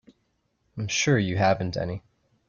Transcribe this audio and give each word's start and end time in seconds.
I'm 0.79 0.87
sure 0.87 1.19
you 1.19 1.37
haven't 1.37 1.77
any. 1.77 2.01